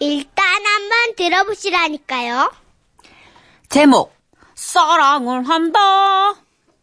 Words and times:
일단 0.00 0.44
한번 0.64 1.14
들어보시라니까요. 1.16 2.50
제목 3.68 4.12
사랑을 4.54 5.48
한다. 5.48 5.78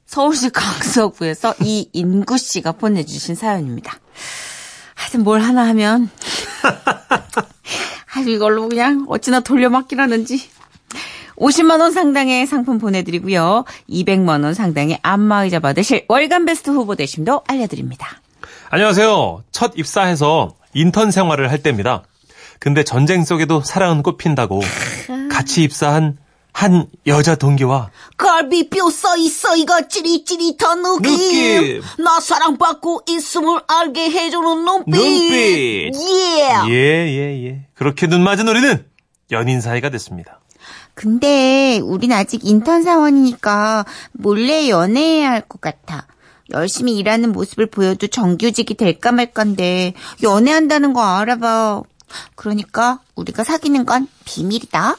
서울시 0.05 0.49
강서구에서 0.49 1.55
이인구 1.61 2.37
씨가 2.37 2.73
보내주신 2.73 3.35
사연입니다. 3.35 3.99
하여튼 4.95 5.23
뭘 5.23 5.41
하나 5.41 5.67
하면 5.67 6.09
아주 8.15 8.29
이걸로 8.29 8.69
그냥 8.69 9.05
어찌나 9.09 9.41
돌려막기라는지 9.41 10.49
50만 11.37 11.81
원 11.81 11.91
상당의 11.91 12.47
상품 12.47 12.77
보내드리고요. 12.79 13.65
200만 13.89 14.43
원 14.43 14.53
상당의 14.53 14.99
안마의자 15.01 15.59
받으실 15.59 16.05
월간 16.07 16.45
베스트 16.45 16.69
후보 16.69 16.95
되심도 16.95 17.43
알려드립니다. 17.47 18.21
안녕하세요. 18.69 19.43
첫 19.51 19.73
입사해서 19.75 20.55
인턴 20.73 21.11
생활을 21.11 21.51
할 21.51 21.61
때입니다. 21.61 22.03
근데 22.59 22.83
전쟁 22.83 23.23
속에도 23.23 23.61
사랑은 23.63 24.03
꽃핀다고 24.03 24.61
같이 25.31 25.63
입사한 25.63 26.17
한 26.53 26.87
여자 27.05 27.35
동기와 27.35 27.91
갈비뼈 28.17 28.89
써있어 28.89 29.57
이거 29.57 29.87
찌릿찌릿 29.87 30.63
한 30.63 30.81
느낌. 30.81 31.11
느낌. 31.11 31.81
나 32.03 32.19
사랑받고 32.19 33.01
있음을 33.07 33.61
알게 33.67 34.09
해주는 34.09 34.65
눈빛. 34.65 34.91
눈빛. 34.95 35.91
예. 35.93 36.49
예, 36.67 36.73
예, 36.73 37.45
예. 37.45 37.65
그렇게 37.75 38.07
눈 38.07 38.23
맞은 38.23 38.47
우리는 38.47 38.85
연인 39.31 39.61
사이가 39.61 39.89
됐습니다. 39.91 40.39
근데 40.95 41.79
우린 41.83 42.11
아직 42.11 42.43
인턴 42.43 42.81
사원이니까 42.81 43.85
몰래 44.13 44.67
연애해야 44.67 45.29
할 45.29 45.41
것 45.47 45.61
같아. 45.61 46.07
열심히 46.51 46.97
일하는 46.97 47.33
모습을 47.33 47.67
보여도 47.67 48.07
정규직이 48.07 48.73
될까 48.73 49.11
말건데 49.11 49.93
연애한다는 50.23 50.93
거 50.93 51.03
알아봐. 51.03 51.83
그러니까 52.35 52.99
우리가 53.15 53.43
사귀는 53.43 53.85
건 53.85 54.07
비밀이다. 54.25 54.95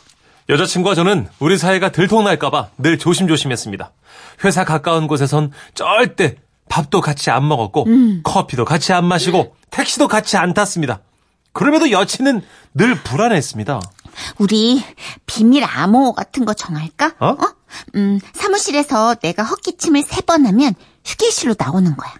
여자친구와 0.49 0.95
저는 0.95 1.29
우리 1.39 1.59
사이가 1.59 1.91
들통날까봐 1.93 2.69
늘 2.79 2.99
조심조심했습니다. 2.99 3.93
회사 4.45 4.65
가까운 4.65 5.07
곳에선 5.07 5.53
절대 5.75 6.37
밥도 6.69 7.01
같이 7.01 7.31
안 7.31 7.47
먹었고, 7.49 7.87
커피도 8.25 8.65
같이 8.65 8.93
안 8.93 9.05
마시고, 9.07 9.57
택시도 9.71 10.07
같이 10.09 10.37
안 10.37 10.53
탔습니다. 10.55 11.01
그럼에도 11.53 11.91
여친은 11.91 12.43
늘 12.75 12.95
불안했습니다. 13.03 13.81
우리 14.39 14.83
비밀 15.27 15.65
암호 15.65 16.13
같은 16.13 16.45
거 16.45 16.53
정할까? 16.55 17.15
어? 17.21 17.37
음, 17.95 18.19
사무실에서 18.35 19.15
내가 19.17 19.43
헛기침을 19.45 20.03
세 20.03 20.21
번 20.23 20.47
하면 20.47 20.75
휴게실로 21.05 21.55
나오는 21.59 21.97
거야. 21.97 22.15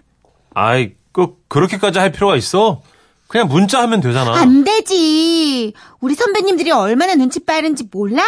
아이, 0.55 0.93
꼭 1.11 1.47
그렇게까지 1.47 1.99
할 1.99 2.11
필요가 2.11 2.35
있어? 2.35 2.81
그냥 3.29 3.47
문자 3.47 3.79
하면 3.83 4.01
되잖아. 4.01 4.33
안 4.35 4.63
되지. 4.63 5.73
우리 6.01 6.15
선배님들이 6.15 6.71
얼마나 6.71 7.13
눈치 7.15 7.39
빠른지 7.39 7.85
몰라? 7.91 8.23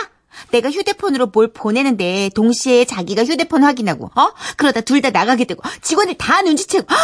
내가 0.51 0.69
휴대폰으로 0.71 1.27
뭘 1.33 1.51
보내는데 1.51 2.29
동시에 2.35 2.85
자기가 2.85 3.25
휴대폰 3.25 3.63
확인하고 3.63 4.05
어? 4.15 4.31
그러다 4.57 4.81
둘 4.81 5.01
다 5.01 5.09
나가게 5.09 5.45
되고 5.45 5.61
직원들 5.81 6.15
다 6.17 6.41
눈치채고 6.43 6.83
어, 6.83 6.95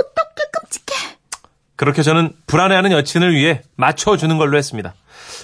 어떡해 0.00 0.48
끔찍해. 0.52 1.16
그렇게 1.76 2.02
저는 2.02 2.32
불안해하는 2.48 2.90
여친을 2.92 3.34
위해 3.34 3.62
맞춰주는 3.76 4.36
걸로 4.36 4.58
했습니다. 4.58 4.92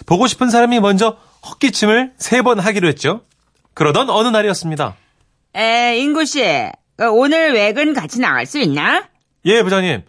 보고 0.07 0.27
싶은 0.27 0.51
사람이 0.51 0.81
먼저 0.81 1.17
헛기침을 1.49 2.13
세 2.19 2.43
번 2.43 2.59
하기로 2.59 2.89
했죠. 2.89 3.23
그러던 3.75 4.11
어느 4.11 4.29
날이었습니다. 4.29 4.97
에, 5.57 5.97
인구 5.99 6.25
씨. 6.25 6.43
오늘 7.13 7.55
외근 7.55 7.95
같이 7.95 8.19
나갈 8.21 8.45
수 8.47 8.59
있나? 8.59 9.05
예, 9.47 9.63
부장님. 9.63 10.03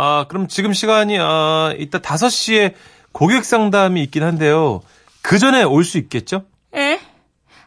아, 0.00 0.26
그럼 0.28 0.46
지금 0.46 0.72
시간이, 0.72 1.18
아, 1.20 1.74
이따 1.76 1.98
5시에 1.98 2.74
고객 3.10 3.44
상담이 3.44 4.00
있긴 4.04 4.22
한데요. 4.22 4.80
그 5.22 5.40
전에 5.40 5.64
올 5.64 5.82
수 5.82 5.98
있겠죠? 5.98 6.44
에? 6.72 7.00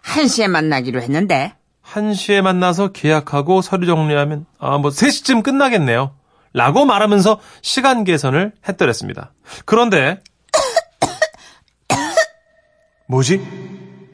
1시에 0.05 0.47
만나기로 0.47 1.01
했는데. 1.01 1.53
1시에 1.85 2.39
만나서 2.41 2.93
계약하고 2.93 3.61
서류 3.61 3.85
정리하면, 3.85 4.45
아, 4.59 4.77
뭐 4.77 4.91
3시쯤 4.91 5.43
끝나겠네요. 5.43 6.15
라고 6.53 6.85
말하면서 6.85 7.41
시간 7.61 8.05
계산을 8.05 8.53
했더랬습니다. 8.65 9.33
그런데, 9.65 10.21
뭐지? 13.09 13.41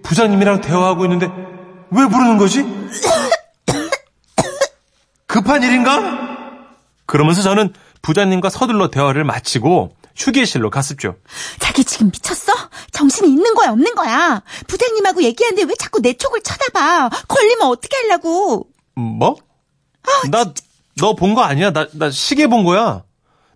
부장님이랑 0.02 0.62
대화하고 0.62 1.06
있는데 1.06 1.28
왜 1.92 2.08
부르는 2.08 2.40
거지? 2.40 2.64
급한 5.28 5.62
일인가? 5.62 6.26
그러면서 7.06 7.42
저는 7.42 7.74
부장님과 8.12 8.50
서둘러 8.50 8.90
대화를 8.90 9.26
마치고 9.26 9.92
휴게실로 10.16 10.70
갔었죠. 10.70 11.18
자기 11.60 11.84
지금 11.84 12.08
미쳤어? 12.08 12.54
정신이 12.92 13.28
있는 13.28 13.54
거야, 13.54 13.72
없는 13.72 13.96
거야? 13.96 14.44
부장님하고 14.68 15.24
얘기하는데 15.24 15.64
왜 15.64 15.74
자꾸 15.78 16.02
내 16.02 16.14
촉을 16.14 16.42
쳐다봐? 16.42 17.10
걸리면 17.28 17.68
어떻게 17.68 17.98
하려고? 17.98 18.68
뭐? 18.96 19.36
나, 20.32 20.54
너 20.96 21.14
본 21.16 21.36
거 21.36 21.42
아니야? 21.42 21.72
나, 21.74 21.86
나 21.92 22.10
시계 22.10 22.48
본 22.48 22.64
거야. 22.64 23.04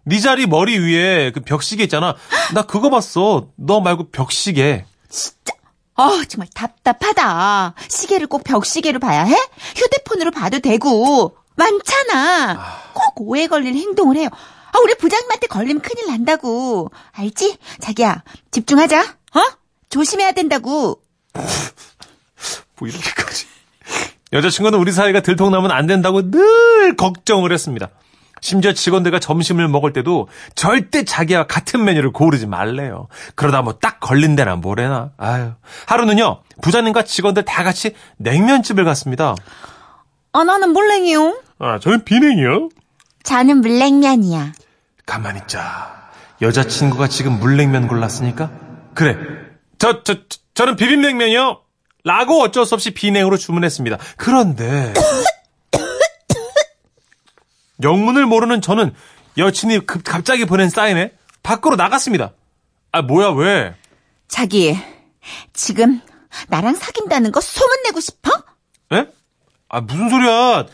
네 0.04 0.20
자리 0.20 0.48
머리 0.48 0.78
위에 0.78 1.32
그 1.32 1.40
벽시계 1.40 1.84
있잖아. 1.86 2.16
나 2.54 2.64
그거 2.64 2.90
봤어. 2.90 3.48
너 3.56 3.80
말고 3.80 4.10
벽시계. 4.12 4.84
진짜. 5.10 5.54
아, 5.96 6.24
정말 6.28 6.50
답답하다. 6.54 7.74
시계를 7.88 8.28
꼭 8.28 8.44
벽시계로 8.44 9.00
봐야 9.00 9.24
해? 9.24 9.34
휴대폰으로 9.78 10.32
봐도 10.32 10.60
되고. 10.60 11.38
많잖아. 11.66 12.60
꼭 12.94 13.14
오해 13.30 13.48
걸릴 13.48 13.76
행동을 13.76 14.16
해요. 14.18 14.30
아, 14.74 14.80
우리 14.84 14.96
부장님한테 14.96 15.48
걸리면 15.48 15.82
큰일 15.82 16.08
난다고. 16.08 16.90
알지? 17.12 17.58
자기야, 17.82 18.24
집중하자. 18.52 19.00
어? 19.02 19.42
조심해야 19.90 20.32
된다고. 20.32 21.02
뭐 21.34 22.88
이렇게까지. 22.88 23.46
여자친구는 24.34 24.80
우리 24.80 24.92
사이가 24.92 25.20
들통나면 25.22 25.72
안 25.72 25.88
된다고 25.88 26.32
늘 26.32 26.96
걱정을 26.96 27.52
했습니다. 27.52 27.90
심지어 28.44 28.74
직원들과 28.74 29.20
점심을 29.20 29.68
먹을 29.68 29.94
때도 29.94 30.28
절대 30.56 31.04
자기와 31.04 31.46
같은 31.46 31.84
메뉴를 31.84 32.12
고르지 32.12 32.48
말래요. 32.48 33.08
그러다 33.36 33.62
뭐 33.62 33.74
딱 33.80 34.00
걸린 34.00 34.36
데나 34.36 34.56
뭐래나. 34.56 35.12
아유. 35.18 35.52
하루는요, 35.86 36.42
부장님과 36.62 37.04
직원들 37.04 37.46
다 37.46 37.64
같이 37.64 37.94
냉면집을 38.18 38.84
갔습니다. 38.86 39.36
아, 40.34 40.44
나는 40.44 40.72
물냉이요. 40.72 41.40
아, 41.62 41.78
저는 41.78 42.04
비냉이요. 42.04 42.70
저는 43.22 43.62
물냉면이야. 43.62 44.52
가만히 45.06 45.42
있자. 45.42 46.10
여자친구가 46.42 47.08
지금 47.08 47.40
물냉면 47.40 47.88
골랐으니까? 47.88 48.52
그래. 48.96 49.16
저, 49.78 50.02
저, 50.04 50.28
저 50.28 50.40
저는 50.56 50.76
비빔냉면이요. 50.76 51.62
라고 52.04 52.42
어쩔 52.42 52.66
수 52.66 52.74
없이 52.74 52.92
비냉으로 52.92 53.38
주문했습니다. 53.38 54.00
그런데. 54.18 54.92
영문을 57.84 58.26
모르는 58.26 58.62
저는 58.62 58.94
여친이 59.38 59.86
급, 59.86 60.04
갑자기 60.04 60.46
보낸 60.46 60.68
사인에 60.70 61.14
밖으로 61.44 61.76
나갔습니다. 61.76 62.32
아, 62.92 63.04
뭐야, 63.04 63.30
왜? 63.30 63.76
자기, 64.28 64.76
지금 65.54 66.02
나랑 66.48 66.74
사귄다는 66.74 67.32
거 67.32 67.40
소문내고 67.40 68.00
싶어? 68.00 68.32
에? 68.94 69.06
아, 69.70 69.82
무슨 69.82 70.10
소리야. 70.10 70.66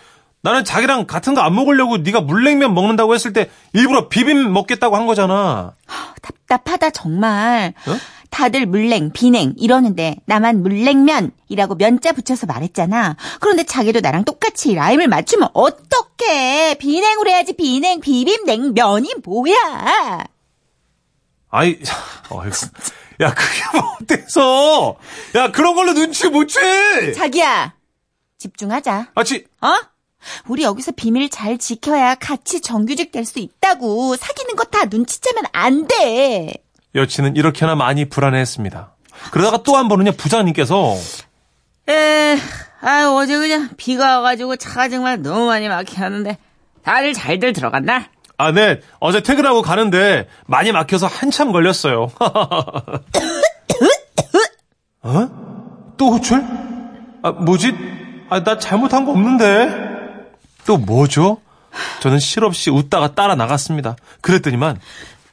나는 0.42 0.64
자기랑 0.64 1.08
같은 1.08 1.34
거 1.34 1.42
안 1.42 1.56
먹으려고 1.56 1.98
네가 1.98 2.22
물냉면 2.22 2.74
먹는다고 2.74 3.14
했을 3.16 3.34
때 3.34 3.50
일부러 3.74 4.08
비빔 4.08 4.52
먹겠다고 4.54 4.96
한 4.96 5.06
거잖아. 5.06 5.74
답답하다 6.22 6.92
정말. 6.92 7.74
어? 7.88 7.98
다들 8.30 8.66
물냉, 8.66 9.12
비냉 9.14 9.54
이러는데 9.58 10.18
나만 10.26 10.62
물냉면이라고 10.62 11.76
면자 11.76 12.12
붙여서 12.12 12.46
말했잖아. 12.46 13.16
그런데 13.40 13.64
자기도 13.64 14.02
나랑 14.02 14.26
똑같이 14.26 14.76
라임을 14.76 15.08
맞추면 15.08 15.50
어떡해. 15.54 16.76
비냉으로 16.76 17.30
해야지 17.30 17.54
비냉, 17.54 18.00
비빔 18.02 18.44
냉면이 18.46 19.16
뭐야. 19.24 20.24
아이, 21.50 21.80
어이구. 22.30 22.68
야, 23.22 23.34
그게 23.34 23.64
뭐 23.74 23.96
어때서? 24.02 24.98
야, 25.36 25.52
그런 25.52 25.74
걸로 25.76 25.94
눈치 25.94 26.28
못 26.30 26.48
채! 26.48 27.14
자기야, 27.14 27.74
집중하자. 28.38 29.08
아, 29.16 29.24
지, 29.24 29.46
어? 29.62 29.70
우리 30.48 30.64
여기서 30.64 30.92
비밀 30.94 31.30
잘 31.30 31.58
지켜야 31.58 32.16
같이 32.16 32.62
정규직 32.62 33.12
될 33.12 33.26
수 33.26 33.40
있다고. 33.40 34.16
사귀는 34.16 34.56
거 34.56 34.64
다 34.66 34.86
눈치채면 34.86 35.46
안 35.54 35.88
돼. 35.88 36.54
여친은 36.96 37.36
이렇게나 37.36 37.76
많이 37.76 38.06
불안해했습니다. 38.06 38.92
그러다가 39.32 39.64
또 39.64 39.76
한 39.78 39.88
번은요, 39.88 40.12
부장님께서, 40.14 40.96
에, 41.90 42.38
아 42.82 43.08
어제 43.16 43.38
그냥 43.38 43.70
비가 43.78 44.18
와가지고 44.20 44.56
차가 44.58 44.90
정말 44.90 45.22
너무 45.22 45.46
많이 45.48 45.68
막히게 45.68 45.98
하는데 46.02 46.38
다들 46.84 47.14
잘들 47.14 47.54
들어갔나? 47.54 48.06
아, 48.38 48.52
네, 48.52 48.82
어제 49.00 49.22
퇴근하고 49.22 49.62
가는데 49.64 50.28
많이 50.46 50.72
막혀서 50.72 51.08
한참 51.08 51.52
걸렸어요. 51.52 52.12
어? 55.02 55.30
또 55.98 56.12
호출? 56.12 56.44
아, 57.24 57.32
뭐지? 57.32 57.74
아, 58.30 58.44
나 58.44 58.58
잘못한 58.60 59.06
거 59.06 59.12
없는데? 59.12 59.87
또 60.68 60.78
뭐죠? 60.78 61.40
저는 62.02 62.20
실없이 62.20 62.70
웃다가 62.70 63.16
따라 63.16 63.36
나갔습니다. 63.36 63.96
그랬더니만, 64.22 64.80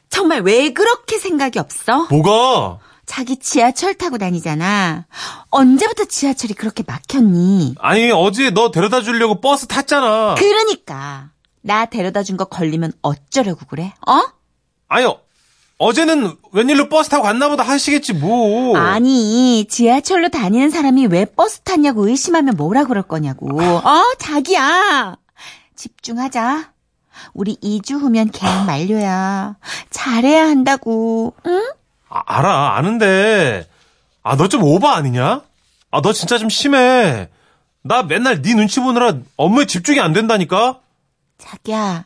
정말 0.09 0.41
왜 0.41 0.71
그렇게 0.73 1.19
생각이 1.19 1.59
없어? 1.59 2.07
뭐가? 2.09 2.79
자기 3.05 3.37
지하철 3.37 3.93
타고 3.95 4.17
다니잖아. 4.17 5.05
언제부터 5.51 6.05
지하철이 6.05 6.53
그렇게 6.55 6.83
막혔니? 6.87 7.75
아니, 7.79 8.09
어제 8.11 8.49
너 8.49 8.71
데려다 8.71 9.01
주려고 9.01 9.41
버스 9.41 9.67
탔잖아. 9.67 10.35
그러니까 10.39 11.29
나 11.61 11.85
데려다 11.85 12.23
준 12.23 12.37
거 12.37 12.45
걸리면 12.45 12.93
어쩌려고 13.01 13.65
그래? 13.67 13.93
어? 14.07 14.21
아니, 14.87 15.05
어제는 15.77 16.33
웬일로 16.53 16.87
버스 16.87 17.09
타고 17.09 17.23
갔나 17.23 17.49
보다 17.49 17.61
하시겠지, 17.63 18.13
뭐. 18.13 18.77
아니 18.77 19.65
지하철로 19.69 20.29
다니는 20.29 20.69
사람이 20.69 21.07
왜 21.07 21.25
버스 21.25 21.59
탔냐고 21.61 22.07
의심하면 22.07 22.55
뭐라 22.55 22.85
그럴 22.85 23.03
거냐고. 23.03 23.59
어 23.61 24.03
자기야 24.19 25.17
집중하자. 25.75 26.71
우리 27.33 27.55
2주 27.57 27.99
후면 27.99 28.31
계약 28.31 28.65
만료야. 28.65 29.55
잘해야 29.89 30.47
한다고. 30.47 31.33
응? 31.45 31.71
아, 32.09 32.21
알아, 32.25 32.75
아는데. 32.77 33.67
아, 34.23 34.35
너 34.35 34.47
좀 34.47 34.63
오버 34.63 34.89
아니냐? 34.89 35.41
아, 35.91 36.01
너 36.01 36.11
진짜 36.13 36.37
좀 36.37 36.49
심해. 36.49 37.29
나 37.83 38.03
맨날 38.03 38.41
네 38.41 38.53
눈치 38.55 38.79
보느라 38.79 39.13
업무에 39.37 39.65
집중이 39.65 39.99
안 40.01 40.11
된다니까? 40.13 40.79
자기야. 41.37 42.05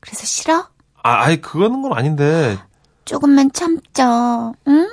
그래서 0.00 0.24
싫어? 0.26 0.68
아, 1.02 1.24
아이, 1.24 1.40
그거는 1.40 1.82
건 1.82 1.92
아닌데. 1.92 2.58
조금만 3.04 3.50
참자. 3.52 4.52
응? 4.68 4.88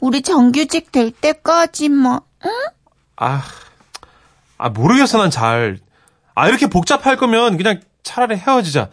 우리 0.00 0.22
정규직 0.22 0.90
될 0.92 1.10
때까지 1.10 1.88
뭐. 1.88 2.22
응? 2.44 2.50
아, 3.16 3.42
아, 4.58 4.68
모르겠어, 4.68 5.18
난 5.18 5.30
잘. 5.30 5.78
아, 6.34 6.48
이렇게 6.48 6.66
복잡할 6.66 7.16
거면 7.16 7.56
그냥 7.56 7.80
차라리 8.02 8.36
헤어지자. 8.36 8.90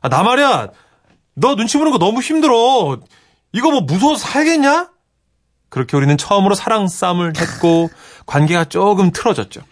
아, 0.00 0.08
나 0.08 0.22
말이야. 0.22 0.68
너 1.34 1.56
눈치 1.56 1.78
보는 1.78 1.92
거 1.92 1.98
너무 1.98 2.20
힘들어. 2.20 2.98
이거 3.52 3.70
뭐 3.70 3.80
무서워서 3.80 4.26
살겠냐? 4.26 4.90
그렇게 5.68 5.96
우리는 5.96 6.16
처음으로 6.16 6.54
사랑 6.54 6.88
싸움을 6.88 7.34
했고, 7.36 7.90
관계가 8.26 8.66
조금 8.66 9.10
틀어졌죠. 9.10 9.62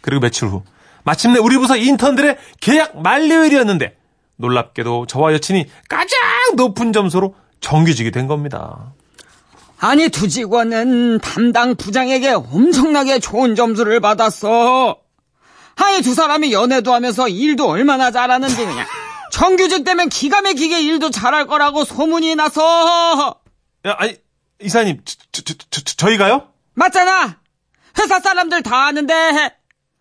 그리고 0.00 0.20
며칠 0.20 0.48
후, 0.48 0.62
마침내 1.04 1.38
우리 1.38 1.58
부서 1.58 1.76
인턴들의 1.76 2.38
계약 2.60 3.02
만료일이었는데, 3.02 3.96
놀랍게도 4.36 5.06
저와 5.06 5.32
여친이 5.34 5.66
가장 5.88 6.18
높은 6.56 6.92
점수로 6.92 7.34
정규직이 7.60 8.10
된 8.10 8.26
겁니다. 8.26 8.92
아니 9.78 10.08
두 10.08 10.28
직원은 10.28 11.18
담당 11.20 11.74
부장에게 11.74 12.30
엄청나게 12.30 13.18
좋은 13.18 13.54
점수를 13.56 14.00
받았어. 14.00 15.01
아니 15.76 16.02
두 16.02 16.14
사람이 16.14 16.52
연애도 16.52 16.92
하면서 16.94 17.28
일도 17.28 17.68
얼마나 17.68 18.10
잘하는지 18.10 18.56
그냥 18.56 18.86
정규직 19.30 19.84
되면 19.84 20.08
기가 20.08 20.42
막히게 20.42 20.82
일도 20.82 21.10
잘할 21.10 21.46
거라고 21.46 21.84
소문이 21.84 22.34
나서 22.36 23.36
야, 23.86 23.96
아니, 23.98 24.16
이사님, 24.60 25.00
저, 25.04 25.16
저, 25.32 25.42
저, 25.42 25.54
저, 25.70 25.80
저희가요? 25.96 26.48
맞잖아. 26.74 27.36
회사 27.98 28.20
사람들 28.20 28.62
다 28.62 28.86
아는데. 28.86 29.12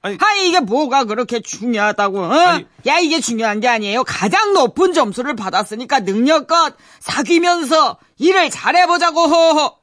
아니- 0.03 0.18
아니 0.19 0.47
이게 0.50 0.59
뭐가 0.59 1.06
그렇게 1.06 1.41
중요하다고? 1.41 2.19
어? 2.21 2.31
아니- 2.31 2.65
야 2.88 3.00
이게 3.00 3.19
중요한 3.19 3.59
게 3.59 3.67
아니에요. 3.67 4.03
가장 4.03 4.53
높은 4.53 4.94
점수를 4.94 5.35
받았으니까 5.35 6.01
능력껏 6.01 6.75
사귀면서 7.00 7.97
일을 8.19 8.50
잘해보자고. 8.51 9.77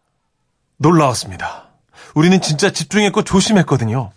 놀라웠습니다. 0.77 1.69
우리는 2.15 2.41
진짜 2.41 2.71
집중했고 2.73 3.23
조심했거든요. 3.25 4.13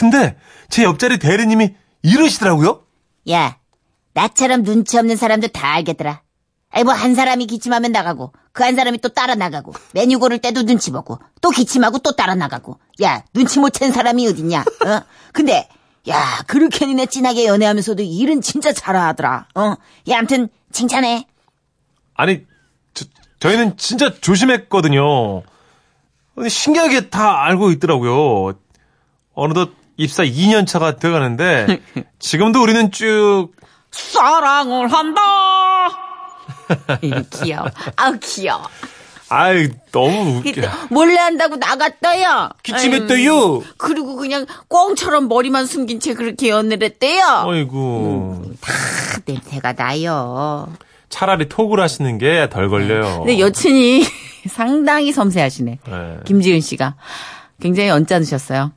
근데 0.00 0.34
제 0.70 0.82
옆자리 0.82 1.18
대리님이 1.18 1.74
이러시더라고요. 2.02 2.82
야, 3.30 3.58
나처럼 4.14 4.62
눈치 4.62 4.96
없는 4.96 5.16
사람도 5.16 5.48
다 5.48 5.74
알겠더라. 5.74 6.22
아이 6.70 6.84
뭐 6.84 6.94
한 6.94 7.14
사람이 7.14 7.46
기침하면 7.46 7.92
나가고 7.92 8.32
그 8.52 8.62
한 8.64 8.76
사람이 8.76 8.98
또 8.98 9.10
따라 9.10 9.34
나가고 9.34 9.74
메뉴 9.92 10.18
고를 10.18 10.38
때도 10.38 10.62
눈치 10.62 10.90
보고 10.90 11.18
또 11.42 11.50
기침하고 11.50 11.98
또 11.98 12.14
따라 12.16 12.34
나가고 12.34 12.78
야 13.02 13.24
눈치 13.34 13.58
못 13.58 13.72
챈 13.72 13.92
사람이 13.92 14.26
어딨냐 14.28 14.60
어 14.60 15.02
근데 15.32 15.68
야 16.08 16.42
그렇게 16.46 16.86
니네 16.86 17.06
진하게 17.06 17.46
연애하면서도 17.46 18.02
일은 18.04 18.40
진짜 18.40 18.72
잘하더라 18.72 19.48
어야 19.54 20.18
암튼 20.18 20.48
칭찬해 20.72 21.26
아니, 22.14 22.46
저, 22.94 23.04
저희는 23.40 23.76
진짜 23.76 24.14
조심했거든요. 24.20 25.42
신기하게 26.48 27.10
다 27.10 27.42
알고 27.44 27.70
있더라고요. 27.72 28.52
어느덧 29.34 29.70
입사 30.00 30.22
2년 30.24 30.66
차가 30.66 30.96
돼가는데 30.96 31.78
지금도 32.18 32.62
우리는 32.62 32.90
쭉 32.90 33.50
사랑을 33.90 34.88
한다. 34.90 35.20
귀여워 37.42 37.66
아우 37.96 38.16
귀여워 38.20 38.62
아이 39.28 39.68
너무 39.92 40.38
웃겨. 40.38 40.62
몰래 40.88 41.16
한다고 41.16 41.56
나갔다요 41.56 42.48
기침했대요. 42.62 43.62
그리고 43.76 44.16
그냥 44.16 44.46
꽁처럼 44.68 45.28
머리만 45.28 45.66
숨긴 45.66 46.00
채 46.00 46.14
그렇게 46.14 46.48
연애를 46.48 46.86
했대요 46.86 47.44
어이구. 47.46 48.54
냄새가 49.26 49.74
나요 49.74 50.72
차라리 51.10 51.48
톡을 51.48 51.78
하시는 51.78 52.16
게 52.18 52.48
덜 52.50 52.70
걸려요. 52.70 53.18
근데 53.18 53.38
여친이 53.38 54.04
상당히 54.48 55.12
섬세하시네. 55.12 55.78
네. 55.86 56.16
김지은 56.24 56.60
씨가 56.62 56.94
굉장히 57.60 57.90
언짢으셨어요. 57.90 58.72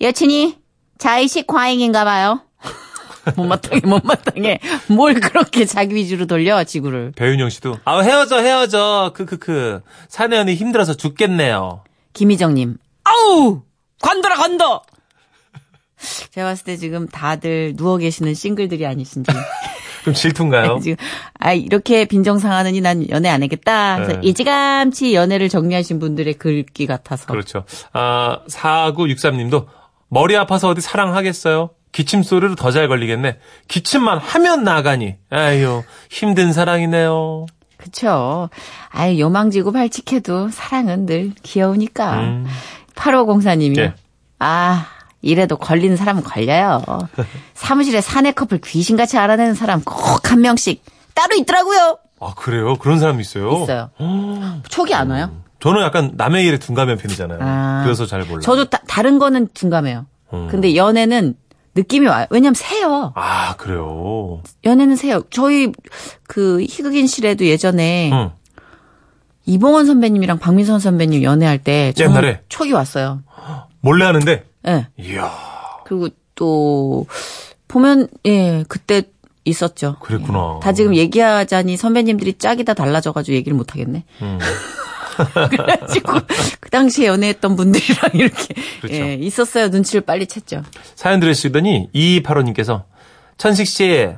여친이 0.00 0.58
자의식 0.98 1.46
과잉인가 1.46 2.04
봐요. 2.04 2.40
못마땅해, 3.36 3.80
못마땅해. 3.84 4.58
뭘 4.88 5.14
그렇게 5.14 5.64
자기 5.64 5.94
위주로 5.96 6.26
돌려, 6.26 6.62
지구를. 6.64 7.12
배윤영 7.16 7.50
씨도 7.50 7.78
아 7.84 8.00
헤어져 8.00 8.40
헤어져 8.40 9.12
크크크 9.14 9.80
사내 10.08 10.36
연애 10.36 10.54
힘들어서 10.54 10.94
죽겠네요. 10.94 11.82
김희정님. 12.12 12.76
아우 13.04 13.62
관둬라 14.00 14.36
관둬. 14.36 14.82
제가 16.30 16.48
봤을 16.48 16.64
때 16.64 16.76
지금 16.76 17.08
다들 17.08 17.74
누워 17.76 17.96
계시는 17.96 18.34
싱글들이 18.34 18.86
아니신지. 18.86 19.32
좀 20.04 20.14
질투인가요? 20.14 20.78
지금, 20.80 20.96
아, 21.38 21.52
이렇게 21.52 22.04
빈정상하느니 22.04 22.80
난 22.80 23.08
연애 23.10 23.28
안 23.28 23.42
하겠다. 23.42 23.96
그래서 23.96 24.12
네. 24.12 24.20
일찌감치 24.28 25.14
연애를 25.14 25.48
정리하신 25.48 25.98
분들의 25.98 26.34
글귀 26.34 26.86
같아서. 26.86 27.26
그렇죠. 27.26 27.64
아, 27.92 28.40
4963님도 28.48 29.66
머리 30.08 30.36
아파서 30.36 30.68
어디 30.68 30.80
사랑하겠어요? 30.80 31.70
기침 31.92 32.22
소리로 32.22 32.54
더 32.56 32.70
잘 32.70 32.88
걸리겠네. 32.88 33.38
기침만 33.68 34.18
하면 34.18 34.64
나가니. 34.64 35.16
아유, 35.30 35.82
힘든 36.10 36.52
사랑이네요. 36.52 37.46
그쵸. 37.78 38.48
아유, 38.90 39.18
요망지고 39.18 39.72
발칙해도 39.72 40.50
사랑은 40.50 41.06
늘 41.06 41.32
귀여우니까. 41.42 42.20
음. 42.20 42.46
8504님이요. 42.94 43.78
예. 43.78 43.94
아, 44.38 44.86
이래도 45.22 45.56
걸리는 45.56 45.96
사람은 45.96 46.22
걸려요. 46.22 46.82
사무실에 47.54 48.00
사내 48.00 48.32
커플 48.32 48.58
귀신같이 48.60 49.16
알아내는 49.18 49.54
사람 49.54 49.82
꼭 49.82 50.30
한 50.30 50.40
명씩 50.40 50.84
따로 51.14 51.34
있더라고요. 51.36 51.98
아, 52.20 52.34
그래요? 52.36 52.76
그런 52.76 52.98
사람이 52.98 53.20
있어요? 53.20 53.62
있어요. 53.62 53.90
촉이 54.68 54.92
안 54.94 55.10
와요? 55.10 55.30
저는 55.66 55.82
약간 55.82 56.12
남의 56.14 56.46
일에 56.46 56.58
둔감한 56.58 56.96
편이잖아요. 56.96 57.38
아. 57.42 57.82
그래서 57.84 58.06
잘 58.06 58.20
몰라요. 58.20 58.40
저도 58.40 58.66
다, 58.66 58.80
다른 58.86 59.18
거는 59.18 59.48
둔감해요. 59.52 60.06
음. 60.32 60.48
근데 60.48 60.76
연애는 60.76 61.34
느낌이 61.74 62.06
와요. 62.06 62.26
왜냐면 62.30 62.54
새요. 62.54 63.12
아, 63.16 63.56
그래요? 63.56 64.42
연애는 64.64 64.94
새요. 64.94 65.22
저희 65.30 65.72
그 66.28 66.62
희극인 66.62 67.08
실에도 67.08 67.44
예전에 67.44 68.10
응. 68.12 68.30
이봉원 69.44 69.86
선배님이랑 69.86 70.38
박민선 70.38 70.78
선배님 70.78 71.24
연애할 71.24 71.58
때 71.58 71.92
옛날에? 71.98 72.42
촉이 72.48 72.72
왔어요. 72.72 73.22
몰래 73.80 74.04
하는데? 74.04 74.44
예. 74.68 74.86
이야, 74.98 75.30
그리고 75.84 76.08
또 76.36 77.06
보면 77.66 78.06
예 78.24 78.64
그때 78.68 79.02
있었죠. 79.44 79.96
그랬구나. 80.00 80.54
예. 80.56 80.60
다 80.62 80.72
지금 80.72 80.94
얘기하자니 80.94 81.76
선배님들이 81.76 82.38
짝이 82.38 82.64
다 82.64 82.72
달라져가지고 82.74 83.34
얘기를 83.34 83.56
못 83.56 83.72
하겠네. 83.72 84.04
음. 84.22 84.38
그래가지고 85.50 86.12
그 86.60 86.70
당시에 86.70 87.06
연애했던 87.06 87.56
분들이랑 87.56 88.10
이렇게 88.14 88.54
그렇죠. 88.80 88.96
예, 88.96 89.14
있었어요. 89.14 89.68
눈치를 89.68 90.02
빨리 90.02 90.26
챘죠. 90.26 90.64
사연 90.94 91.20
들으시더니 91.20 91.88
2285님께서 91.94 92.84
천식 93.38 93.66
씨 93.66 94.08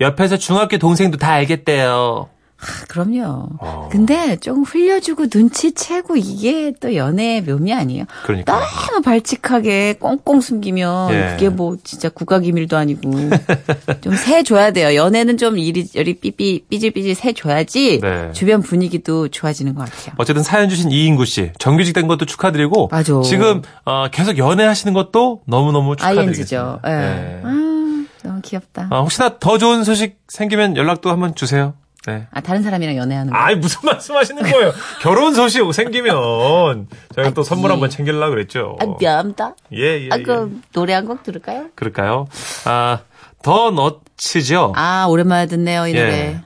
옆에서 0.00 0.36
중학교 0.36 0.78
동생도 0.78 1.18
다 1.18 1.32
알겠대요. 1.32 2.28
아, 2.58 2.84
그럼요. 2.88 3.48
어. 3.60 3.88
근데 3.92 4.36
좀 4.36 4.62
흘려주고 4.62 5.26
눈치채고 5.32 6.16
이게 6.16 6.72
또 6.80 6.94
연애의 6.94 7.42
묘미 7.42 7.74
아니에요? 7.74 8.04
그러니까. 8.24 8.58
너무 8.58 9.02
발칙하게 9.02 9.94
꽁꽁 10.00 10.40
숨기면 10.40 11.12
예. 11.12 11.28
그게 11.32 11.48
뭐 11.50 11.76
진짜 11.84 12.08
국가기밀도 12.08 12.76
아니고 12.76 13.10
좀 14.00 14.14
세줘야 14.14 14.70
돼요. 14.70 14.94
연애는 14.94 15.36
좀 15.36 15.58
이리저리 15.58 16.14
삐삐 16.14 16.64
삐질삐질 16.70 17.14
세줘야지 17.14 18.00
네. 18.00 18.32
주변 18.32 18.62
분위기도 18.62 19.28
좋아지는 19.28 19.74
것 19.74 19.88
같아요. 19.90 20.14
어쨌든 20.16 20.42
사연 20.42 20.68
주신 20.70 20.90
이인구 20.90 21.26
씨 21.26 21.52
정규직 21.58 21.94
된 21.94 22.06
것도 22.08 22.24
축하드리고 22.24 22.88
맞아. 22.90 23.20
지금 23.22 23.62
어, 23.84 24.06
계속 24.10 24.38
연애하시는 24.38 24.94
것도 24.94 25.42
너무너무 25.46 25.94
ING죠. 26.00 26.06
축하드리겠습니다. 26.06 26.80
예. 26.86 26.90
네. 26.90 27.40
아, 27.44 28.04
너무 28.24 28.40
귀엽다. 28.42 28.88
아, 28.90 29.00
혹시나 29.00 29.38
더 29.38 29.58
좋은 29.58 29.84
소식 29.84 30.18
생기면 30.28 30.76
연락도 30.76 31.10
한번 31.10 31.34
주세요. 31.34 31.74
네. 32.06 32.26
아, 32.30 32.40
다른 32.40 32.62
사람이랑 32.62 32.96
연애하는 32.96 33.32
거. 33.32 33.38
아이, 33.38 33.56
무슨 33.56 33.80
말씀 33.84 34.14
하시는 34.16 34.42
거예요? 34.42 34.72
결혼 35.02 35.34
소식 35.34 35.62
생기면 35.72 36.88
저희가 37.14 37.34
또 37.34 37.42
선물 37.42 37.72
한번 37.72 37.90
챙기려고 37.90 38.30
그랬죠. 38.30 38.76
아, 38.80 38.84
미안합니다. 38.98 39.54
예, 39.72 40.04
예. 40.04 40.08
아, 40.12 40.18
예. 40.18 40.22
그, 40.22 40.60
노래 40.72 40.92
한 40.94 41.06
곡 41.06 41.22
들을까요? 41.24 41.66
그럴까요? 41.74 42.26
아, 42.64 43.00
더 43.42 43.70
너츠죠? 43.70 44.72
아, 44.76 45.06
오랜만에 45.08 45.46
듣네요, 45.46 45.86
이 45.88 45.94
예. 45.94 46.00
노래. 46.02 46.40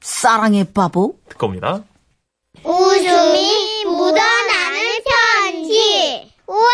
사랑의 0.00 0.64
바보? 0.74 1.14
듣 1.28 1.38
겁니다. 1.38 1.82
웃음이 2.62 3.84
묻어나는 3.84 4.80
편지. 5.42 6.32
우와, 6.46 6.68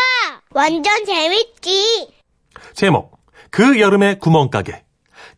완전 0.53 1.05
재밌지. 1.05 2.09
제목, 2.75 3.19
그 3.51 3.81
여름의 3.81 4.19
구멍가게. 4.19 4.83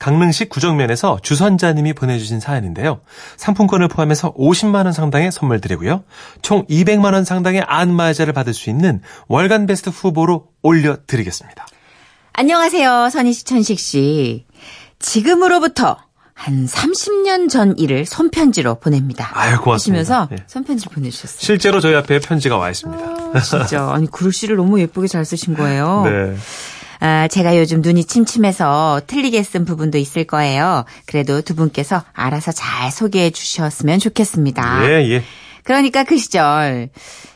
강릉시 0.03 0.47
구정면에서 0.47 1.21
주선자님이 1.23 1.93
보내주신 1.93 2.41
사연인데요. 2.41 3.03
상품권을 3.37 3.87
포함해서 3.87 4.35
50만 4.35 4.85
원 4.85 4.93
상당의 4.93 5.31
선물 5.31 5.61
드리고요. 5.61 6.03
총 6.43 6.67
200만 6.67 7.13
원 7.13 7.25
상당의 7.25 7.63
안마의자를 7.65 8.33
받을 8.33 8.53
수 8.53 8.69
있는 8.69 9.01
월간 9.29 9.67
베스트 9.67 9.91
후보로 9.91 10.49
올려드리겠습니다. 10.63 11.69
안녕하세요, 12.33 13.11
선희 13.13 13.33
씨, 13.33 13.45
천식 13.45 13.79
씨. 13.79 14.45
지금으로부터 14.99 15.99
한 16.35 16.67
30년 16.67 17.49
전 17.49 17.79
일을 17.79 18.05
손편지로 18.05 18.81
보냅니다. 18.81 19.31
아유, 19.35 19.61
고맙습니다. 19.61 20.01
하시면서 20.01 20.29
예. 20.33 20.45
손편지 20.49 20.89
보내주셨어요. 20.89 21.39
실제로 21.39 21.79
저희 21.79 21.95
앞에 21.95 22.19
편지가 22.19 22.57
와 22.57 22.71
있습니다. 22.71 23.41
진짜. 23.43 23.89
아니, 23.93 24.11
글씨를 24.11 24.57
너무 24.57 24.81
예쁘게 24.81 25.07
잘 25.07 25.25
쓰신 25.25 25.55
거예요. 25.55 26.03
네. 26.11 26.35
아, 27.05 27.27
제가 27.27 27.59
요즘 27.59 27.81
눈이 27.81 28.05
침침해서 28.05 29.01
틀리게 29.09 29.43
쓴 29.43 29.65
부분도 29.65 29.99
있을 29.99 30.23
거예요. 30.23 30.85
그래도 31.05 31.41
두 31.43 31.57
분께서 31.57 32.05
알아서 32.13 32.53
잘 32.53 32.93
소개해 32.93 33.31
주셨으면 33.31 33.99
좋겠습니다. 33.99 34.89
예, 34.89 35.11
예. 35.11 35.25
그러니까 35.65 36.05
그 36.05 36.17
시절 36.17 36.91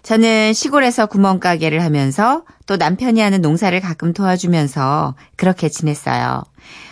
저는 0.05 0.53
시골에서 0.53 1.07
구멍가게를 1.07 1.83
하면서 1.83 2.45
또 2.67 2.77
남편이 2.77 3.21
하는 3.21 3.41
농사를 3.41 3.81
가끔 3.81 4.13
도와주면서 4.13 5.17
그렇게 5.35 5.69
지냈어요. 5.69 6.45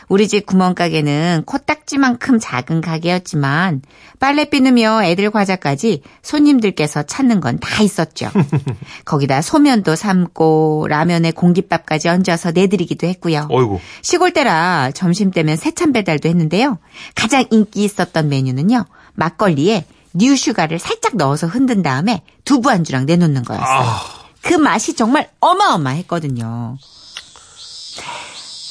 우리 0.09 0.29
집 0.29 0.47
구멍가게는 0.47 1.45
코딱지만큼 1.47 2.39
작은 2.41 2.81
가게였지만 2.81 3.83
빨래 4.21 4.45
비누며 4.45 5.05
애들 5.05 5.31
과자까지 5.31 6.03
손님들께서 6.23 7.03
찾는 7.05 7.41
건 7.41 7.59
다 7.61 7.83
있었죠. 7.83 8.31
거기다 9.07 9.41
소면도 9.43 9.97
삶고 9.97 10.87
라면에 10.89 11.31
공깃밥까지 11.31 12.09
얹어서 12.09 12.51
내드리기도 12.51 13.07
했고요. 13.07 13.47
어이구. 13.51 13.81
시골 14.03 14.33
때라 14.33 14.91
점심 14.93 15.31
때면 15.31 15.57
세찬 15.57 15.93
배달도 15.93 16.29
했는데요. 16.29 16.79
가장 17.15 17.45
인기 17.51 17.85
있었던 17.85 18.29
메뉴는요. 18.29 18.85
막걸리에 19.15 19.87
뉴슈가를 20.15 20.79
살짝 20.79 21.17
넣어서 21.17 21.47
흔든 21.47 21.83
다음에 21.83 22.23
두부 22.45 22.71
안주랑 22.71 23.07
내놓는 23.07 23.43
거였어요. 23.45 23.67
아, 23.67 24.03
그 24.43 24.55
맛이 24.55 24.95
정말 24.95 25.31
어마어마했거든요. 25.41 26.77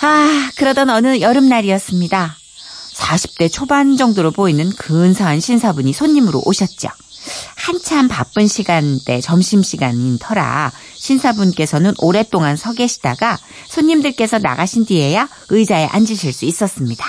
아, 0.06 0.52
그러던 0.58 0.90
어느 0.90 1.22
여름날이었습니다. 1.22 2.36
40대 2.94 3.50
초반 3.50 3.96
정도로 3.96 4.32
보이는 4.32 4.70
근사한 4.70 5.40
신사분이 5.40 5.94
손님으로 5.94 6.42
오셨죠. 6.46 6.90
한참 7.56 8.10
바쁜 8.10 8.48
시간대 8.48 9.22
점심시간인 9.22 10.20
터라 10.20 10.74
신사분께서는 10.96 11.94
오랫동안 12.00 12.58
서 12.58 12.74
계시다가 12.74 13.40
손님들께서 13.70 14.40
나가신 14.40 14.86
뒤에야 14.86 15.30
의자에 15.48 15.86
앉으실 15.86 16.34
수 16.34 16.44
있었습니다. 16.44 17.06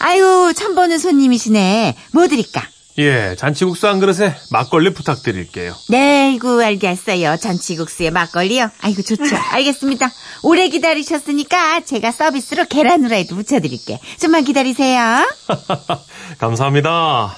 아유, 0.00 0.52
처음 0.56 0.74
보는 0.74 0.98
손님이시네. 0.98 1.94
뭐 2.10 2.26
드릴까? 2.26 2.66
예, 2.98 3.34
잔치국수 3.36 3.86
한 3.88 4.00
그릇에 4.00 4.34
막걸리 4.50 4.92
부탁드릴게요. 4.92 5.74
네, 5.88 6.32
이거 6.34 6.62
알겠어요. 6.62 7.36
잔치국수에 7.36 8.10
막걸리요. 8.10 8.70
아이고 8.82 9.02
좋죠. 9.02 9.36
알겠습니다. 9.52 10.10
오래 10.42 10.68
기다리셨으니까 10.68 11.80
제가 11.80 12.12
서비스로 12.12 12.64
계란 12.66 13.04
후라이도 13.04 13.36
부쳐드릴게. 13.36 13.98
좀만 14.18 14.44
기다리세요. 14.44 15.26
감사합니다. 16.38 17.34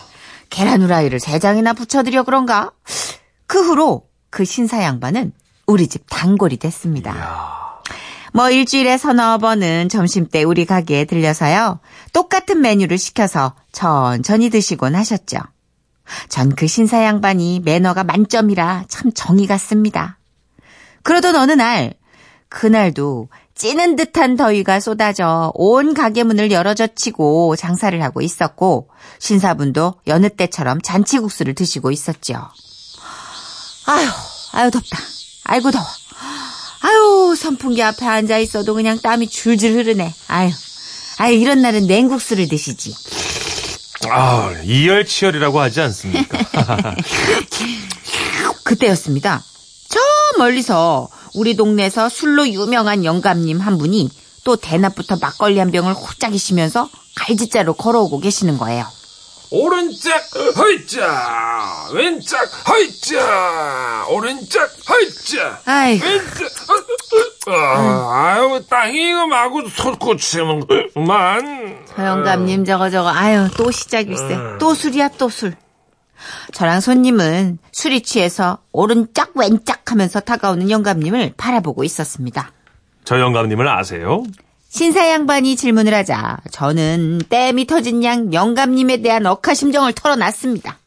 계란 0.51 0.83
후라이를 0.83 1.21
세 1.21 1.39
장이나 1.39 1.73
부쳐드려 1.75 2.25
그런가? 2.25 2.73
그 3.47 3.63
후로 3.63 4.07
그 4.31 4.45
신사 4.45 4.83
양반은 4.83 5.33
우리 5.67 5.87
집 5.87 6.05
단골이 6.11 6.57
됐습니다. 6.57 7.62
뭐 8.33 8.51
일주일에 8.51 8.97
서너 8.97 9.39
번은 9.39 9.89
점심때 9.89 10.43
우리 10.43 10.65
가게에 10.65 11.05
들려서요. 11.05 11.81
똑같은 12.13 12.61
메뉴를 12.61 12.99
시켜서 12.99 13.55
천천히 13.73 14.51
드시곤 14.51 14.95
하셨죠. 14.95 15.39
전 16.29 16.51
그 16.57 16.67
신사 16.67 17.05
양반이 17.05 17.61
매너가 17.65 18.05
만점이라 18.05 18.85
참 18.89 19.13
정이 19.13 19.47
갔습니다. 19.47 20.19
그러던 21.03 21.37
어느 21.37 21.53
날, 21.53 21.95
그날도 22.49 23.29
찌는 23.55 23.97
듯한 23.97 24.37
더위가 24.37 24.81
쏟아져 24.81 25.53
온 25.55 25.95
가게 25.95 26.23
문을 26.23 26.51
열어젖히고 26.51 27.57
장사를 27.57 28.01
하고 28.03 28.21
있었고, 28.21 28.89
신사분도 29.19 29.95
여느 30.07 30.29
때처럼 30.29 30.81
잔치국수를 30.81 31.55
드시고 31.55 31.91
있었죠. 31.91 32.35
아유, 33.87 34.09
아유 34.53 34.71
덥다. 34.71 34.99
아이고 35.45 35.71
더워. 35.71 35.85
아유, 37.03 37.35
선풍기 37.37 37.83
앞에 37.83 38.07
앉아 38.07 38.39
있어도 38.39 38.75
그냥 38.75 38.99
땀이 39.01 39.27
줄줄 39.29 39.73
흐르네. 39.73 40.15
아유, 40.29 40.51
아유 41.19 41.35
이런 41.35 41.61
날은 41.61 41.89
냉국수를 41.89 42.49
드시지. 42.49 42.95
아, 44.09 44.53
이열치열이라고 44.63 45.61
하지 45.61 45.81
않습니까? 45.81 46.39
그때였습니다. 48.63 49.43
저 49.89 49.99
멀리서 50.39 51.09
우리 51.35 51.57
동네에서 51.57 52.09
술로 52.09 52.49
유명한 52.49 53.05
영감님 53.05 53.59
한 53.61 53.79
분이 53.79 54.09
또 54.45 54.57
대낮부터 54.57 55.17
막걸리 55.21 55.59
한 55.59 55.73
병을 55.73 55.95
호짝이시면서 55.95 56.89
갈지자로 57.17 57.75
걸어오고 57.75 58.21
계시는 58.21 58.59
거예요. 58.59 58.87
오른짝 59.53 60.23
허이자. 60.57 61.89
왼짝 61.93 62.41
허이자. 62.69 64.07
오른짝 64.09 64.71
허이자. 64.89 65.61
아이고, 65.67 66.07
왼짝 66.07 66.49
아, 67.49 68.35
아유 68.35 68.65
땅이 68.71 69.11
이거 69.11 69.27
마구 69.27 69.69
솟구치는만. 69.69 70.65
저 71.95 72.07
영감님 72.07 72.65
저거 72.65 72.89
저거. 72.89 73.11
아유 73.11 73.49
또 73.59 73.71
시작일세. 73.71 74.57
또 74.59 74.75
술이야 74.75 75.09
또 75.19 75.29
술. 75.29 75.55
저랑 76.53 76.81
손님은 76.81 77.59
술이 77.73 78.01
취해서 78.03 78.57
오른짝 78.73 79.33
왼짝 79.35 79.91
하면서 79.91 80.21
다가오는 80.21 80.71
영감님을 80.71 81.35
바라보고 81.37 81.85
있었습니다. 81.85 82.53
저 83.05 83.21
영감님을 83.21 83.69
아세요? 83.69 84.23
신사 84.73 85.07
양반이 85.11 85.55
질문을 85.55 85.93
하자 85.93 86.39
저는 86.51 87.21
땜이 87.29 87.67
터진 87.67 88.03
양 88.05 88.33
영감님에 88.33 89.03
대한 89.03 89.27
억하심정을 89.27 89.93
털어놨습니다. 89.93 90.79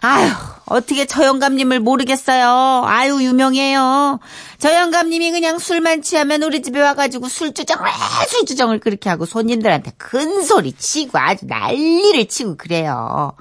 아유 0.00 0.28
어떻게 0.64 1.06
저 1.06 1.24
영감님을 1.24 1.78
모르겠어요. 1.78 2.82
아유 2.84 3.22
유명해요. 3.22 4.18
저 4.58 4.74
영감님이 4.74 5.30
그냥 5.30 5.60
술만 5.60 6.02
취하면 6.02 6.42
우리 6.42 6.62
집에 6.62 6.80
와가지고 6.80 7.28
술주정을 7.28 7.88
술주정을 8.28 8.80
그렇게 8.80 9.08
하고 9.08 9.24
손님들한테 9.24 9.92
큰 9.98 10.42
소리 10.42 10.72
치고 10.72 11.16
아주 11.16 11.46
난리를 11.46 12.26
치고 12.26 12.56
그래요. 12.56 13.34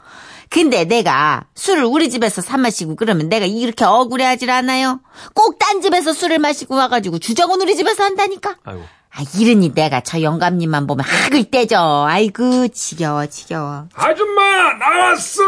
근데 0.51 0.85
내가 0.85 1.45
술을 1.55 1.85
우리 1.85 2.11
집에서 2.11 2.43
사 2.43 2.57
마시고 2.57 2.95
그러면 2.95 3.29
내가 3.29 3.47
이렇게 3.47 3.83
억울해하질 3.83 4.51
않아요? 4.51 4.99
꼭 5.33 5.57
딴 5.57 5.81
집에서 5.81 6.13
술을 6.13 6.37
마시고 6.37 6.75
와가지고 6.75 7.17
주정은 7.17 7.59
우리 7.61 7.75
집에서 7.75 8.03
한다니까? 8.03 8.57
아이고. 8.63 8.83
아, 9.17 9.23
이러니 9.39 9.73
내가 9.73 10.01
저 10.01 10.21
영감님만 10.21 10.87
보면 10.87 11.05
학을 11.05 11.45
떼죠. 11.49 11.77
아이고, 12.05 12.67
지겨워, 12.67 13.27
지겨워. 13.27 13.87
아줌마 13.93 14.73
나왔어 14.73 15.41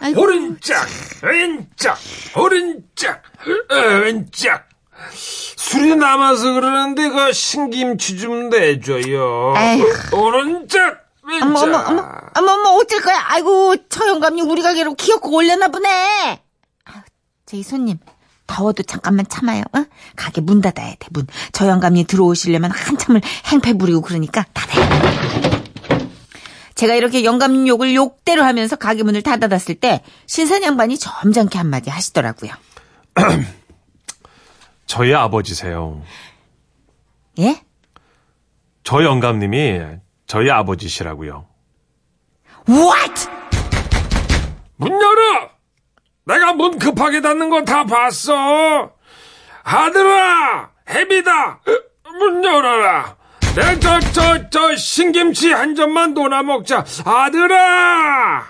아이고. 0.00 0.20
오른짝 0.20 0.86
왼짝 1.22 1.96
오른짝 2.36 3.22
어, 3.70 3.74
왼짝 4.04 4.68
술이 5.10 5.96
남아서 5.96 6.52
그러는데 6.52 7.08
그 7.08 7.32
신김치 7.32 8.18
좀 8.18 8.50
내줘요 8.50 9.54
아이고. 9.56 9.86
오른짝 10.12 11.00
어머, 11.24 11.34
왼짝 11.34 11.62
어머, 11.62 11.78
어머, 11.78 12.08
어머, 12.36 12.52
어머, 12.52 12.70
어쩔 12.80 13.00
거야. 13.00 13.24
아이고, 13.28 13.76
저 13.88 14.06
영감님 14.06 14.50
우리 14.50 14.60
가게로 14.60 14.94
기어코 14.94 15.34
올렸나 15.36 15.68
보네. 15.68 16.42
아유, 16.84 17.00
저기 17.46 17.62
손님. 17.62 17.98
더워도 18.52 18.82
잠깐만 18.82 19.26
참아요. 19.26 19.62
어? 19.72 19.84
가게 20.14 20.42
문 20.42 20.60
닫아야 20.60 20.94
돼, 20.98 21.08
문. 21.10 21.26
저 21.52 21.66
영감님 21.66 22.06
들어오시려면 22.06 22.70
한참을 22.70 23.22
행패 23.46 23.72
부리고 23.74 24.02
그러니까 24.02 24.44
닫아요. 24.52 25.62
제가 26.74 26.94
이렇게 26.94 27.24
영감님 27.24 27.66
욕을 27.68 27.94
욕대로 27.94 28.42
하면서 28.42 28.76
가게 28.76 29.02
문을 29.02 29.22
닫아놨을 29.22 29.76
때 29.76 30.02
신선 30.26 30.62
양반이 30.62 30.98
점잖게 30.98 31.56
한마디 31.56 31.88
하시더라고요. 31.88 32.52
저희 34.86 35.14
아버지세요. 35.14 36.02
예? 37.38 37.62
저 38.84 39.02
영감님이 39.02 39.80
저희 40.26 40.50
아버지시라고요. 40.50 41.46
What? 42.68 43.28
문 44.76 44.92
열어! 44.92 45.50
내가 46.24 46.52
문 46.52 46.78
급하게 46.78 47.20
닫는 47.20 47.50
거 47.50 47.64
다 47.64 47.84
봤어! 47.84 48.92
아들아! 49.64 50.70
혜비다! 50.88 51.60
문 52.18 52.44
열어라! 52.44 53.16
내 53.54 53.78
저, 53.80 54.00
저, 54.12 54.48
저, 54.50 54.74
신김치 54.76 55.52
한 55.52 55.74
점만 55.74 56.14
논아 56.14 56.42
먹자! 56.42 56.84
아들아! 57.04 58.46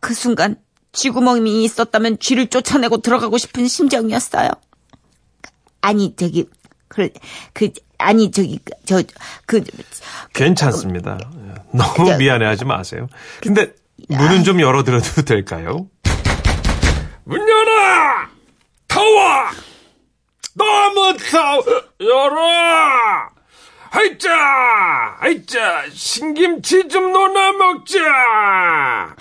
그 0.00 0.14
순간 0.14 0.56
쥐구멍이 0.92 1.64
있었다면 1.64 2.18
쥐를 2.18 2.48
쫓아내고 2.48 2.98
들어가고 2.98 3.38
싶은 3.38 3.66
심정이었어요. 3.68 4.50
아니 5.80 6.14
저기 6.16 6.48
그, 6.88 7.08
그 7.54 7.70
아니 7.98 8.30
저기 8.30 8.58
저 8.84 9.02
그 9.46 9.62
괜찮습니다. 10.34 11.18
너무 11.72 12.10
저- 12.10 12.18
미안해하지 12.18 12.64
마세요. 12.66 13.06
근데 13.40 13.72
문은 14.08 14.44
좀 14.44 14.60
열어드려도 14.60 15.22
될까요? 15.22 15.88
문 17.24 17.40
열어! 17.40 18.26
더워! 18.88 19.46
너무 20.54 21.16
더워! 21.30 21.64
열어! 22.00 22.40
하이짜! 23.90 24.30
하이짜! 25.20 25.84
신김치 25.92 26.88
좀 26.88 27.12
논아 27.12 27.52
먹자! 27.52 29.16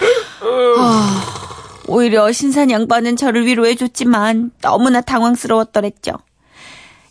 오히려 1.88 2.32
신산 2.32 2.72
양반은 2.72 3.18
저를 3.18 3.46
위로해줬지만 3.46 4.52
너무나 4.62 5.02
당황스러웠더랬죠. 5.02 6.14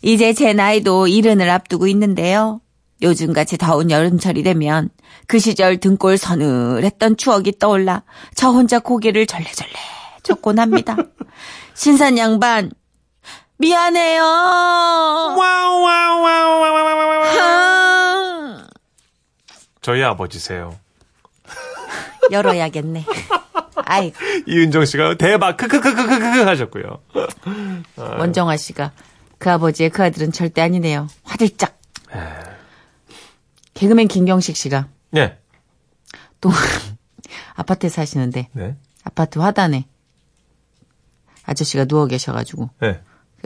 이제 0.01 0.33
제 0.33 0.53
나이도 0.53 1.07
이른을 1.07 1.49
앞두고 1.49 1.87
있는데요. 1.87 2.61
요즘같이 3.01 3.57
더운 3.57 3.91
여름철이 3.91 4.43
되면 4.43 4.89
그 5.27 5.39
시절 5.39 5.79
등골 5.79 6.17
서늘했던 6.17 7.17
추억이 7.17 7.53
떠올라 7.59 8.03
저 8.35 8.49
혼자 8.49 8.79
고개를 8.79 9.25
절레절레 9.25 10.00
젓곤 10.23 10.59
합니다. 10.59 10.95
신산 11.73 12.17
양반 12.17 12.71
미안해요. 13.57 14.23
아, 17.39 18.67
저희 19.81 20.03
아버지세요. 20.03 20.77
열어야겠네. 22.31 23.05
아이고 23.85 24.15
이은정 24.47 24.85
씨가 24.85 25.15
대박 25.15 25.57
크크크크크크 25.57 26.43
하셨고요. 26.43 27.01
원정화 27.97 28.57
씨가 28.57 28.91
그 29.37 29.51
아버지의 29.51 29.89
그 29.89 30.03
아들은 30.03 30.31
절대 30.31 30.61
아니네요. 30.61 31.07
화들짝. 31.23 31.77
개그맨 33.73 34.07
김경식 34.07 34.55
씨가 34.55 34.87
네. 35.09 35.37
또 36.39 36.51
아파트에 37.55 37.89
사시는데 37.89 38.49
네. 38.53 38.75
아파트 39.03 39.39
화단에 39.39 39.85
아저씨가 41.51 41.85
누워 41.85 42.07
계셔가지고 42.07 42.69
네. 42.81 42.99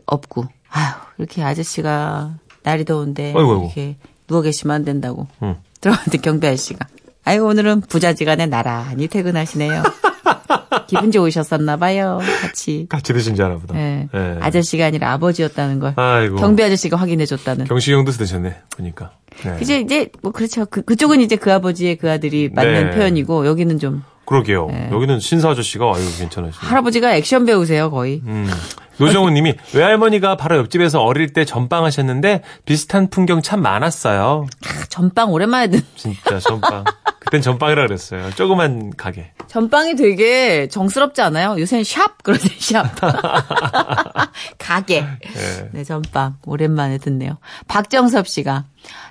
없고 0.05 0.45
아휴 0.69 0.93
이렇게 1.17 1.43
아저씨가 1.43 2.35
날이 2.63 2.85
더운데 2.85 3.27
아이고, 3.27 3.39
아이고. 3.39 3.63
이렇게 3.65 3.97
누워 4.27 4.41
계시면 4.41 4.75
안 4.75 4.85
된다고 4.85 5.27
음. 5.43 5.55
들어갔는데 5.81 6.17
경비 6.19 6.47
아저씨가 6.47 6.87
아이고 7.23 7.45
오늘은 7.47 7.81
부자지간에 7.81 8.45
나란히 8.45 9.07
퇴근하시네요. 9.07 9.83
기분 10.87 11.11
좋으셨었나 11.11 11.77
봐요. 11.77 12.19
같이. 12.41 12.85
같이 12.89 13.11
드신 13.13 13.33
줄 13.35 13.45
알아 13.45 13.57
보다. 13.57 13.75
예. 13.75 14.07
예. 14.13 14.37
아저씨가 14.39 14.85
아니라 14.85 15.11
아버지였다는 15.13 15.79
걸 15.79 15.93
아이고. 15.95 16.35
경비 16.35 16.63
아저씨가 16.63 16.97
확인해 16.97 17.25
줬다는. 17.25 17.65
경식이 17.65 17.93
형도 17.95 18.11
드셨네. 18.11 18.55
보니까. 18.77 19.11
네. 19.43 19.57
이제 19.61 19.79
이제 19.79 20.09
뭐 20.21 20.31
그렇죠. 20.31 20.65
그 20.67 20.83
그쪽은 20.83 21.21
이제 21.21 21.35
그 21.35 21.51
아버지의 21.51 21.95
그 21.97 22.11
아들이 22.11 22.49
맞는 22.53 22.89
네. 22.91 22.95
표현이고 22.95 23.47
여기는 23.47 23.79
좀 23.79 24.03
그러게요. 24.25 24.69
여기는 24.91 25.19
신사 25.19 25.49
아저씨가 25.49 25.85
아유 25.85 26.03
괜찮으시네. 26.17 26.51
할아버지가 26.67 27.15
액션 27.15 27.45
배우세요 27.45 27.91
거의. 27.91 28.21
음. 28.25 28.49
노정훈 28.97 29.33
님이 29.33 29.53
외할머니가 29.73 30.37
바로 30.37 30.57
옆집에서 30.57 31.01
어릴 31.01 31.33
때 31.33 31.43
전빵하셨는데 31.43 32.43
비슷한 32.65 33.09
풍경 33.09 33.41
참 33.41 33.61
많았어요. 33.61 34.47
아, 34.65 34.85
전빵 34.89 35.33
오랜만에 35.33 35.67
듣. 35.67 35.85
진짜 35.97 36.39
전빵. 36.39 36.85
그땐 37.19 37.41
전빵이라 37.41 37.87
그랬어요. 37.87 38.29
조그만 38.31 38.93
가게. 38.95 39.31
전빵이 39.47 39.95
되게 39.95 40.67
정스럽지 40.69 41.21
않아요? 41.21 41.55
요새는 41.59 41.83
샵 41.83 42.23
그러세요 42.23 42.53
샵. 42.59 42.85
가게. 44.57 44.97
예. 44.97 45.69
네 45.71 45.83
전빵 45.83 46.37
오랜만에 46.45 46.97
듣네요. 46.97 47.37
박정섭 47.67 48.27
씨가 48.27 48.65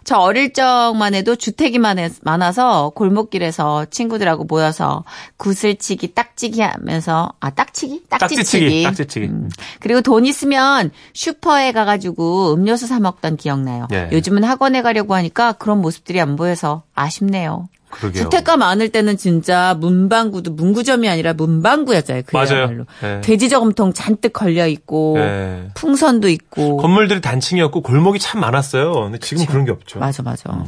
저 0.04 0.16
어릴 0.18 0.52
적만 0.52 1.14
해도 1.14 1.34
주택이 1.34 1.78
많아- 1.78 2.18
많아서 2.22 2.90
골목길에서 2.90 3.86
친구들하고 3.86 4.44
모여서 4.44 5.02
구슬치기 5.36 6.14
딱치기 6.14 6.60
하면서 6.60 7.32
아 7.40 7.50
딱치기 7.50 8.04
딱지치기. 8.08 8.82
딱지치기. 8.84 9.26
음. 9.26 9.50
그리고 9.80 10.00
돈 10.00 10.26
있으면 10.26 10.90
슈퍼에 11.12 11.72
가가지고 11.72 12.54
음료수 12.54 12.86
사 12.86 13.00
먹던 13.00 13.36
기억나요. 13.36 13.88
예. 13.92 14.08
요즘은 14.12 14.44
학원에 14.44 14.82
가려고 14.82 15.14
하니까 15.14 15.52
그런 15.52 15.80
모습들이 15.80 16.20
안 16.20 16.36
보여서 16.36 16.82
아쉽네요. 16.94 17.68
그러게요. 17.94 18.24
주택가 18.24 18.56
많을 18.56 18.90
때는 18.90 19.16
진짜 19.16 19.74
문방구도 19.78 20.52
문구점이 20.52 21.08
아니라 21.08 21.32
문방구였잖아요. 21.32 22.22
그야말로. 22.26 22.84
예. 23.02 23.20
돼지 23.20 23.48
저금통 23.48 23.92
잔뜩 23.92 24.32
걸려 24.32 24.66
있고 24.66 25.16
예. 25.18 25.68
풍선도 25.74 26.28
있고. 26.28 26.76
건물들이 26.78 27.20
단층이었고 27.20 27.82
골목이 27.82 28.18
참 28.18 28.40
많았어요. 28.40 28.92
근데 28.92 29.18
지금 29.18 29.46
그런 29.46 29.64
게 29.64 29.70
없죠. 29.72 29.98
맞아 29.98 30.22
맞아. 30.22 30.64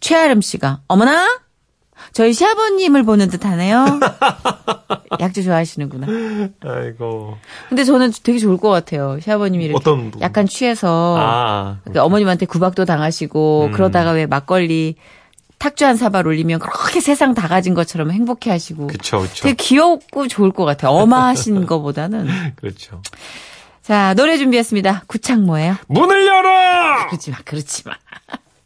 최아름 0.00 0.40
씨가 0.40 0.80
어머나 0.88 1.40
저희 2.12 2.32
시아버님을 2.32 3.02
보는 3.02 3.28
듯하네요. 3.28 4.00
약주 5.20 5.42
좋아하시는구나. 5.44 6.06
아이고. 6.64 7.36
근데 7.68 7.84
저는 7.84 8.12
되게 8.22 8.38
좋을 8.38 8.58
것 8.58 8.68
같아요. 8.70 9.18
시아버님이 9.20 9.64
이렇게 9.64 9.76
어떤? 9.76 10.12
약간 10.20 10.46
취해서 10.46 11.16
아. 11.18 11.78
어머님한테 11.96 12.46
구박도 12.46 12.84
당하시고 12.84 13.66
음. 13.66 13.72
그러다가 13.72 14.12
왜 14.12 14.26
막걸리 14.26 14.96
탁주 15.58 15.86
한 15.86 15.96
사발 15.96 16.26
올리면 16.26 16.58
그렇게 16.60 17.00
세상 17.00 17.34
다 17.34 17.48
가진 17.48 17.74
것처럼 17.74 18.10
행복해 18.10 18.50
하시고 18.50 18.88
그쵸, 18.88 19.20
그쵸. 19.22 19.42
되게 19.44 19.54
귀엽고 19.54 20.28
좋을 20.28 20.50
것 20.52 20.64
같아요. 20.64 20.92
어마하신 20.92 21.64
거보다는. 21.66 22.28
그렇죠. 22.56 23.02
자, 23.82 24.14
노래 24.14 24.36
준비했습니다. 24.36 25.04
구창모예요. 25.06 25.76
문을 25.88 26.26
열어! 26.26 27.06
그러지 27.06 27.30
마, 27.30 27.38
그러지 27.44 27.84
마. 27.86 27.94